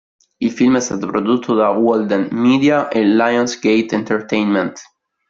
Il 0.39 0.49
film 0.51 0.77
è 0.77 0.79
stato 0.79 1.05
prodotto 1.05 1.53
da 1.53 1.69
Walden 1.69 2.27
Media 2.31 2.87
e 2.87 3.03
Lions 3.05 3.59
Gate 3.59 3.93
Entertainment. 3.93 4.81